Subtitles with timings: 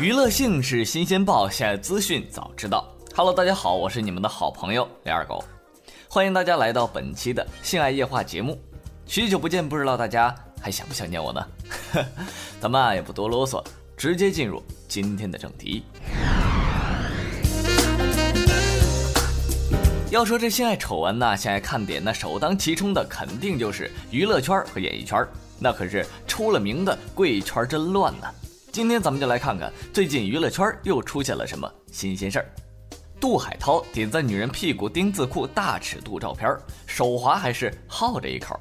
[0.00, 2.86] 娱乐性是新鲜报，现在资讯早知道。
[3.16, 5.42] Hello，大家好，我是你们的好朋友李二狗，
[6.08, 8.56] 欢迎大家来到本期的性爱夜话节目。
[9.06, 11.44] 许久不见，不知道大家还想不想念我呢？
[12.60, 13.60] 咱们啊也不多啰嗦，
[13.96, 15.82] 直接进入今天的正题。
[20.12, 25.26] 要说这性爱丑闻呢，性爱看点，那首当其冲的肯定就是娱乐圈和演艺圈，
[25.58, 28.28] 那可是出了名的贵圈真乱呢。
[28.78, 32.48] 今天咱们就来看看最近娱乐圈又出现了什么新鲜事儿。
[33.18, 38.54] 杜海涛点赞女人屁股丁字裤大尺度照片，手滑还是好这一口。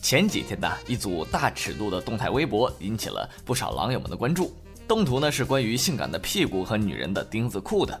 [0.00, 4.56] 前几天呢，一组大尺度的动态微博引起了不少狼友们的关注。
[4.88, 8.00] 动图呢是关于性感的屁股和女人的丁字裤的，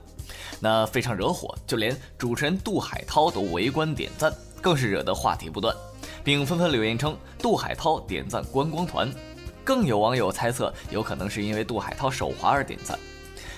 [0.58, 4.32] 那非常惹火，就连主持人杜海涛都围观点赞，
[4.62, 5.76] 更是惹得话题不断，
[6.24, 9.12] 并纷纷留言称杜海涛点赞观光团。
[9.68, 12.98] 更有网友猜测，有可能是因为杜海涛手滑而点赞。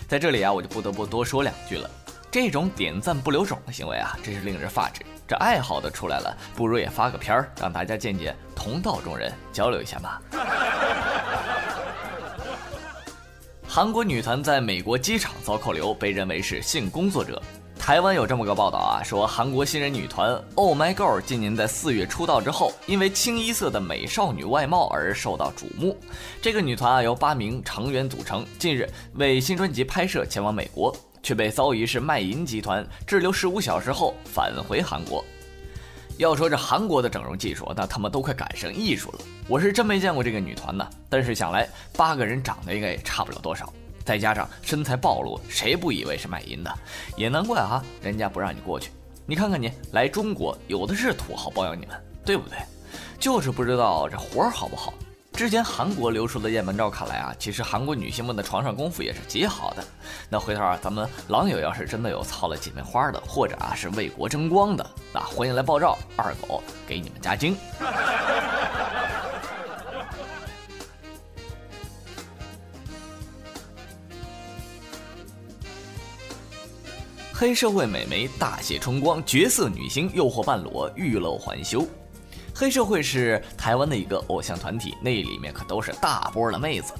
[0.08, 1.88] 在这里啊，我就不得不多说两句了。
[2.32, 5.06] 这种点赞不留种的行为啊，真是令人发指。
[5.28, 10.18] 这爱好的出来了，不如也发个片儿，让大家见见同道中人，交流一下嘛。
[13.68, 17.40] 韩国女团在美国机场遭扣留，被认为是性工作者。
[17.80, 25.98] 台湾有这么个报道啊，说韩国新人女团 Oh My Girl 今年在四月出道之后，因为清一色的美少女外貌而受到瞩目。
[26.42, 35.24] 这个女团啊由八名成员组成，近日为新专辑拍摄前往美国，却被遭疑是卖淫集团滞留十五小时后返回韩国。
[36.18, 39.18] 要说这韩国的整容技术，那他们都快赶上艺术了。
[39.48, 41.66] 我是真没见过这个女团呢，但是想来
[41.96, 43.72] 八个人长得应该也差不了多少。
[44.04, 46.72] 再加上身材暴露，谁不以为是卖淫的？
[47.16, 48.90] 也难怪啊，人家不让你过去。
[49.26, 52.58] 你看看你来中国，有的是土豪包养你们，对不对？
[53.18, 54.92] 就是不知道这活儿好不好。
[55.32, 59.84] 之前韩国流出的艳门照看来啊，其实韩国女性们的床上功夫也是极好的。
[60.28, 64.84] 那回头啊，咱们狼友要是真的有操了姐妹花的，或者啊是为国争光的，
[65.14, 67.56] 那欢迎来爆照，二狗给你们加精。
[77.40, 81.88] 黑社会美眉大写春光，绝色女星诱惑半裸，欲露还休。
[82.54, 86.92] 黑社会是台湾的一个偶像团体，那里面可都是大波的妹子。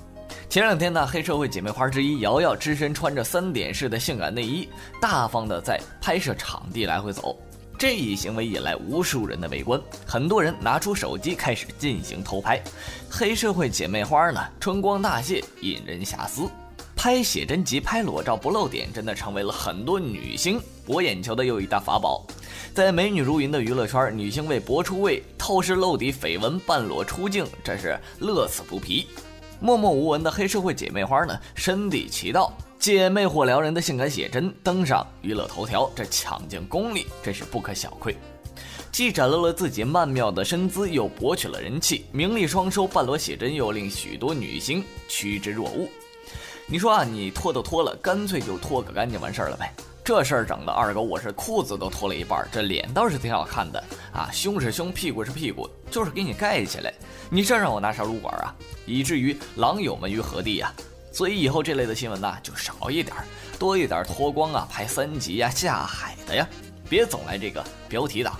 [0.49, 4.67] 前两天呢，黑社会姐妹花之一瑶瑶只身穿着三点式的性感内衣，
[4.99, 7.39] 大方的在拍摄场地来回走。
[7.79, 12.59] 这一行为引来无数人的围观，很多人拿出手机开始进行偷拍。
[13.11, 16.49] 黑社会姐妹花呢，春光大泄，引人遐思。
[17.03, 22.27] 拍写真集、拍裸照不露点，真的成为了很多女星博眼球的又一大法宝。
[22.75, 29.07] 在美女如云的娱乐圈，女星为博出位、透视露底绯闻、半裸出镜，真是乐此不疲。
[29.61, 38.15] 默默无闻的黑社会姐妹花呢，身地其道，借魅惑撩人的性感写真登上娱乐头条，这抢镜功力真是不可小窥。
[38.93, 45.89] 既展露了自己曼妙的身姿，又博取了人气，名利双收，半裸写真又令许多女星趋之若鹜。
[46.73, 49.75] 你说啊，你脱都脱了，干脆就脱个干净完事儿了呗。
[50.05, 53.83] 这事儿整的二狗我是裤子都脱了一半，这脸倒是挺好看的
[54.13, 56.95] 啊，胸是胸，屁股是屁股，就是给你盖起来。
[57.29, 58.55] 你这让我拿啥撸管啊？
[58.87, 60.73] 以至于狼友们于何地呀？
[61.11, 63.17] 所以以后这类的新闻呢，就少一点，
[63.59, 66.49] 多一点脱光啊，拍三级呀，下海的呀，
[66.89, 68.39] 别总来这个标题党。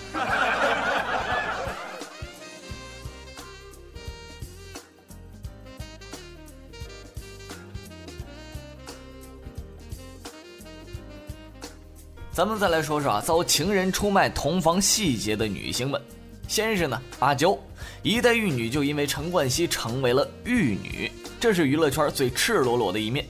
[12.41, 16.01] 咱们再来说说啊，遭情人出卖同房细节的女星们。
[16.49, 17.55] 先是呢，阿娇，
[18.03, 23.27] 一代玉女就因为陈冠希成为了玉女，这是娱乐圈最赤裸裸的一面。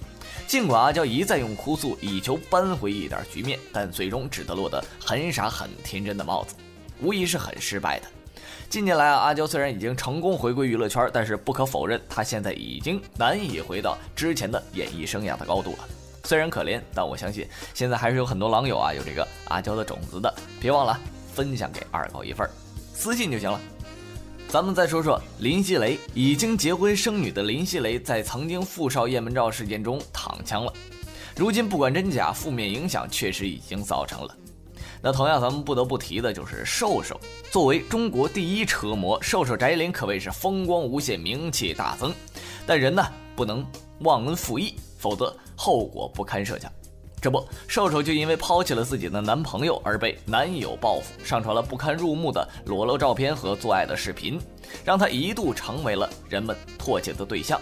[0.46, 6.54] 尽管阿娇一再用哭诉以求扳回一点局面，但最终只得落得很傻很天真的帽子，
[7.00, 8.06] 无疑是很失败的。
[8.68, 15.78] 近年来啊，阿娇虽然已经成功回归娱乐圈，但是不可否认，她现在已经难以回到之前的演艺生涯的高度了。
[16.30, 17.44] 虽然可怜，但我相信
[17.74, 20.96] 现在还是有很多狼友啊有这个阿娇的种子的，别忘了
[21.34, 22.48] 分享给二狗一份
[22.94, 23.60] 私信就行了。
[24.48, 30.72] 咱们再说说林熙蕾，已经结婚生女的林熙蕾，在曾经富少燕门照事件中躺枪了。
[31.34, 34.32] 如今不管真假，负面影响确实已经造成了。
[35.02, 37.20] 那同样，咱们不得不提的就是瘦瘦。
[37.50, 42.14] 作为中国第一车模，瘦瘦翟林可谓是风光无限，名气大增。
[42.64, 43.04] 但人呢，
[43.34, 43.66] 不能
[44.02, 46.70] 忘恩负义，否则后果不堪设想。
[47.22, 54.40] 这不，瘦瘦就因为抛弃了自己的男朋友而被男友报复，上传了不堪入目的裸露照片和做爱的视频，
[54.84, 57.60] 让他一度成为了人们唾弃的对象。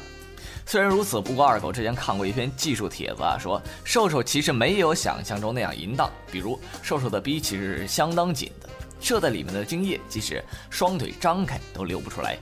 [0.65, 8.69] 虽然如此，不过二狗之前看过一篇技术帖子啊，说瘦瘦其实没有想象中那样淫荡，比如瘦瘦的逼其实是相当紧的，
[9.01, 12.39] 射在里面的精液即使双腿张开都流不出来，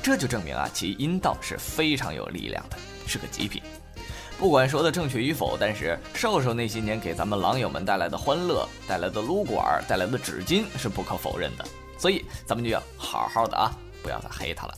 [0.00, 3.60] 这就证明啊其阴道是非常有力量的，是个极品。
[4.42, 11.64] 不管说的正确与否，但是瘦瘦那些年给咱们狼友们带来的欢乐、带来的撸管、带来的纸巾是不可否认的，
[11.96, 13.70] 所以咱们就要好好的啊，
[14.02, 14.74] 不要再黑他了。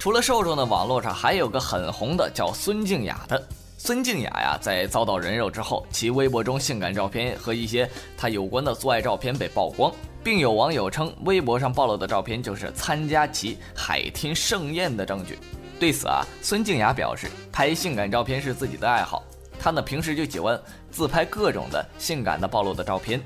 [0.00, 3.40] 除了瘦瘦呢，网络上还有个很红的叫孙静雅的。
[3.86, 7.86] 孙静雅呀，在遭到人肉之后，其微博中性感照片和一些
[8.16, 9.92] 她有关的做爱照片被曝光，
[10.22, 15.38] 并有网友称，微博上暴露的照片就是参加其海天盛宴的证据。
[15.78, 19.22] 对此啊，孙静雅表示，拍性感照片是自己的爱好，
[19.60, 20.58] 她呢平时就喜欢
[20.90, 23.20] 自拍各种的性感的暴露的照片，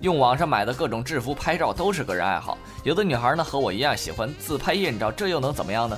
[0.00, 2.58] 用网上买的各种制服拍照都是个人爱好。
[2.82, 5.96] 有的女孩呢和我一样喜欢自拍艳照，这又能怎么样呢？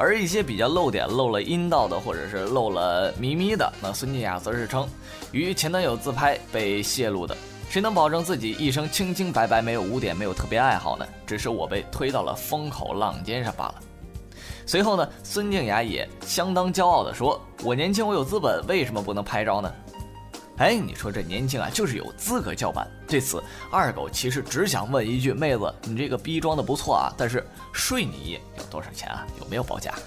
[0.00, 4.88] 而一些比较露点、露了阴道的，或者是露了咪咪的，那孙静雅则是称，
[5.30, 7.36] 与前男友自拍被泄露的。
[7.68, 11.06] 谁能保证自己一生清清白白、没有污点、没有特别爱好呢？
[11.26, 13.74] 只是我被推到了风口浪尖上罢了。
[14.64, 19.70] 随后呢，孙静雅也相当骄傲地说：“我年轻，我有资本，为什么不能拍照呢？”
[20.60, 22.86] 哎，你说这年轻啊，就是有资格叫板。
[23.08, 23.42] 对此，
[23.72, 27.42] 二狗其实只想问一句：妹子，你这个逼装的不错啊，但是
[27.72, 29.26] 睡你有多少钱啊？
[29.40, 29.94] 有没有报价？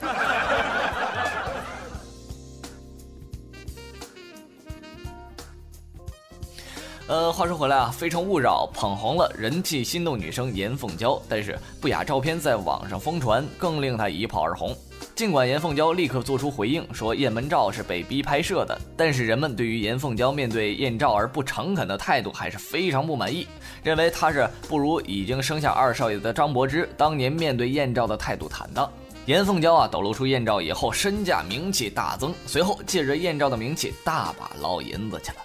[7.08, 14.78] 呃，话说回来啊，《非诚勿扰》捧红了人气心动女生严凤娇，但是不雅照片在网上疯传，更令她一炮而红。
[15.16, 23.48] 尽管严凤娇立刻做出回应，说艳门照是被逼拍摄的，但是人们对于严凤娇面对艳照而不诚恳的态度还是非常不满意，
[23.84, 28.92] 认为她是不如已经生下二少爷的张柏芝当年面对艳照的态度坦荡。
[29.28, 35.38] 严凤娇啊，抖露出艳照以后，身价名气大增，随后借着艳照的名气，大把捞银子去了。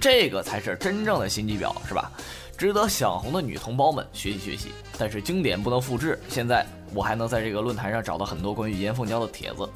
[0.00, 2.12] 这个才是真正的心机婊，是吧？
[2.56, 4.68] 值得想红的女同胞们学习学习。
[4.96, 6.64] 但是经典不能复制，现在
[6.94, 9.68] 我还能在这个论坛上找到很多关于严凤娇的帖子。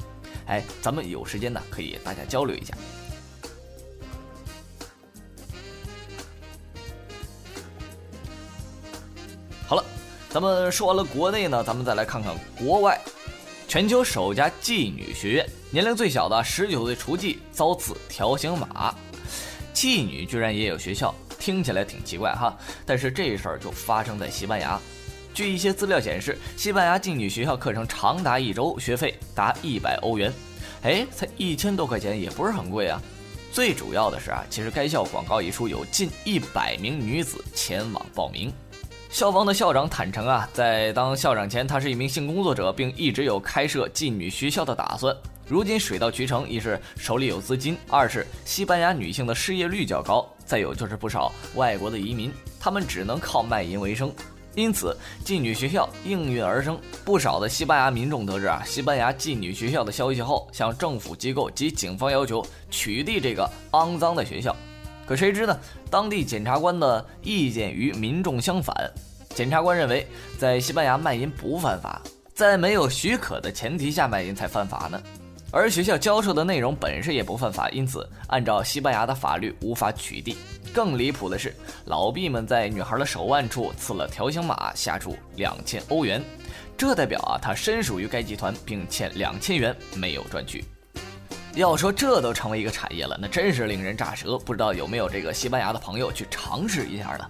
[0.45, 2.73] 哎，咱们有时间呢，可以大家交流一下。
[9.67, 9.83] 好了，
[10.29, 12.99] 咱们说完了国内呢，咱们再来看看国外。
[13.67, 18.95] 全球首家妓女学院，年龄最小的十九岁雏妓遭刺条形码。
[19.71, 22.57] 妓女居然也有学校，听起来挺奇怪哈。
[22.83, 24.79] 但是这事儿就发生在西班牙。
[25.39, 30.29] 据一些资料显示，西班牙妓女学校课程长达一周，学费达一百欧元。
[30.81, 33.01] 哎，才一千多块钱，也不是很贵啊。
[33.49, 38.51] 最主要的是啊，其实该校广告一出，有近一百名女子前往报名。
[39.09, 45.15] 校方的校长坦诚啊，在当校长前，他是一名性工作者，并一直有开设妓女学校的打算。
[45.47, 52.29] 如今水到渠成，一是手里有资金，二是西班牙女性的失业率较高，再有就是不少外国的移民，
[52.59, 54.13] 他们只能靠卖淫为生，
[54.59, 56.77] 因此妓女学校应运而生。
[57.05, 64.55] 不少的西班牙民众得知啊，西班牙妓女学校的消息后，向政府机构及警方要求取缔这个肮脏的学校。
[65.07, 65.57] 可谁知呢，
[65.89, 68.75] 当地检察官的意见与民众相反，
[69.33, 70.05] 检察官认为
[70.37, 72.01] 在西班牙卖淫不犯法，
[72.33, 75.01] 在没有许可的前提下卖淫才犯法呢。
[75.51, 80.35] 而学校教授的内容本身也不犯法，因此按照西班牙的法律无法取缔。
[80.71, 86.23] 更离谱的是，老毕们在女孩的手腕处刺了条形码，下注两千欧元，
[86.77, 90.63] 这代表啊，他身属于该集团，并欠两千元没有赚取。
[91.55, 94.37] 要说这都成为一个产业了，那真是令人咋舌。
[94.37, 97.25] 不知道有没有这个西班牙的朋友去尝试一下呢？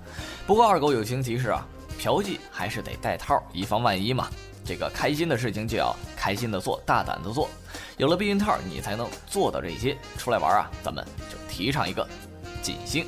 [0.46, 1.66] 不过二狗友情提示啊，
[1.98, 4.28] 嫖妓还是得带套，以防万一嘛。
[4.66, 7.50] 这个开心的事情就要开心的做，大胆的做。
[8.00, 9.96] 有了避孕套，你才能做到这些。
[10.18, 12.08] 出来玩啊，咱们就提倡一个
[12.62, 13.06] 尽兴。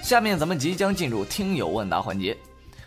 [0.00, 2.34] 下面咱们即将进入听友问答环节，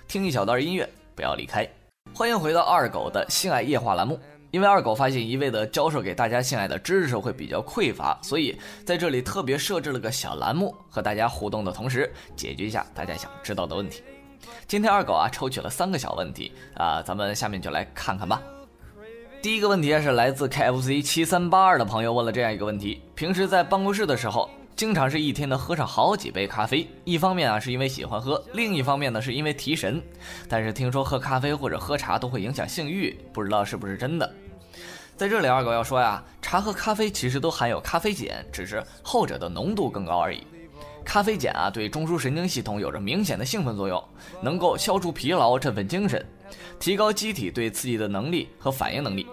[0.07, 1.69] 听一小段音乐，不要离开。
[2.15, 4.19] 欢迎回到二狗的性爱夜话栏目。
[4.49, 14.01] 因为二狗发现一味的教授给大家性爱的知识会比较匮乏，所以在这里特别设置了个小栏目，和大家互动的同时解决一下大家想知道的问题。
[14.65, 18.41] 今天二狗啊抽取了三个小问题啊，咱们下面就来看看吧。
[19.45, 30.01] 第一个问题是来自 KFC 七三八二的朋友问了这样一个问题：平时在办公室的时候，经常是一天能喝上好几杯咖啡，一方面啊是因为喜欢喝，另一方面呢是因为提神。
[30.49, 34.27] 但是听说喝咖啡或者喝茶都会影响性欲，不知道是不是真的？
[35.15, 40.41] 在这里，二狗要说呀，茶和咖啡其实都含有咖啡碱，只是后者的浓度更高而已。
[41.05, 44.03] 咖啡碱啊，对中枢神经系统有着明显的兴奋作用，
[44.41, 46.25] 能够消除疲劳、振奋精神，
[46.79, 49.25] 提高机体对刺激的能力和反应能力。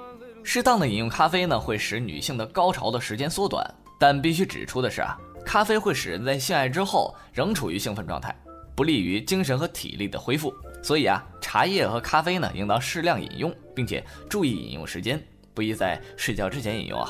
[0.44, 3.68] 适当的饮用咖啡呢，会使女性的高潮的时间缩短。
[3.98, 8.36] 但必须指出的是啊，咖啡会使人在性爱之后仍处于兴奋状态，
[8.74, 10.52] 不利于精神和体力的恢复。
[10.82, 15.20] 所以啊，茶叶和咖啡呢，应当适量饮用，并且注意饮用时间。
[15.54, 17.08] 不宜在睡觉之前饮用啊。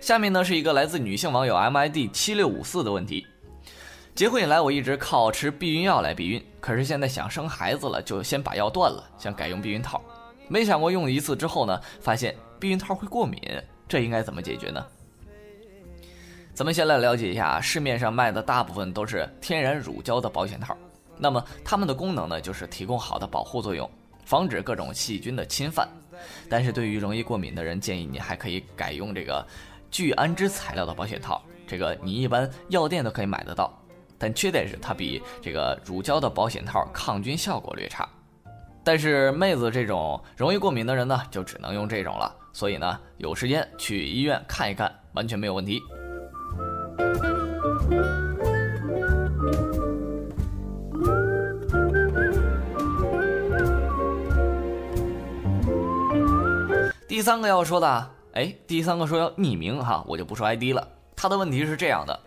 [0.00, 3.26] 下面呢是一个来自女性网友 MID 七六五四的问题：
[4.14, 10.02] 结婚以来我一直靠吃避孕药来避孕，可是现在想生孩子了，就先把药断了，想改用避孕套。
[10.48, 13.40] 没想过用一次之后呢，发现避孕套会过敏，
[13.88, 14.84] 这应该怎么解决呢？
[16.52, 20.76] 咱们先来了解一下，市面上卖的大部分都是天然乳胶的保险套。
[21.16, 23.90] 那么它们的功能呢，就是提供好的保护作用，
[24.24, 25.88] 防止各种细菌的侵犯。
[26.48, 29.46] 但是对于容易过敏的人，建议你还可以改用这个
[29.90, 31.42] 聚氨酯材料的保险套。
[31.66, 33.72] 这个你一般药店都可以买得到，
[34.18, 38.08] 但缺点是它比这个乳胶的保险套抗菌效果略差。
[38.84, 42.34] 但是妹子这种容易过敏的人呢，就只能用这种了。
[42.52, 45.80] 所以呢，有时间去医院看一看，完全没有问题。
[57.14, 60.84] 第三个要说的，哎，第三个说要匿名哈，我就不说 ID 了。
[61.14, 62.20] 他的问题是这样的：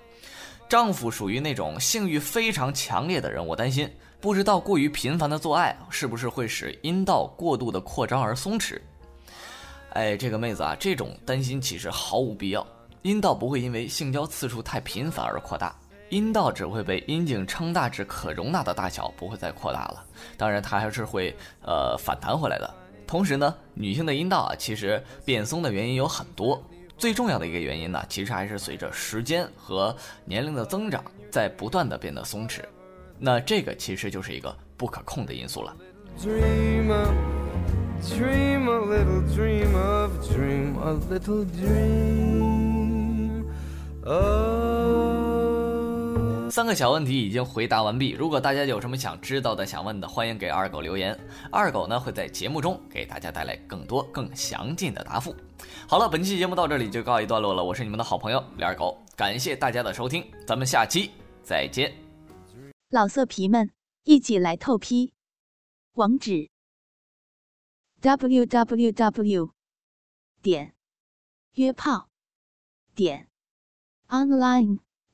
[0.69, 8.79] 丈夫属于那种性欲非常强烈的人，我担心不知道过于频繁的做爱是不是会使阴道过度的扩张而松弛。
[9.89, 12.65] 哎，这个妹子啊，这种担心其实毫无必要。
[13.01, 15.75] 阴道不会因为性交次数太频繁而扩大，
[16.11, 20.05] 阴道只会被阴茎撑大至可容纳的大小，不会再扩大了。
[20.37, 22.73] 当然，它还是会呃反弹回来的。
[23.07, 26.61] 同时呢，女性的阴道啊，其实变松的原因有很多，
[26.97, 29.95] 最重要的一个原因呢，其实还是随着时间和
[30.25, 32.59] 年龄的增长，在不断的变得松弛。
[33.17, 35.75] 那这个其实就是一个不可控的因素了。
[46.49, 48.11] 三个小问题已经回答完毕。
[48.11, 51.17] 如果大家有什么想知道的、想问的，欢迎给二狗留言。
[51.51, 55.35] 二狗呢会在节目中给大家带来更多、更详尽的答复。
[55.87, 57.63] 好了，本期节目到这里就告一段落了。
[57.63, 61.11] 我是你们的好朋友李二狗，感谢大家的收听，咱们下期
[61.43, 61.93] 再见。
[62.89, 63.69] 老色皮们，
[64.03, 65.13] 一起来透批，
[65.93, 66.49] 网址
[68.01, 69.51] ：w w w.
[70.41, 70.73] 点
[71.53, 72.09] 约炮
[72.95, 73.27] 点
[74.07, 74.86] online。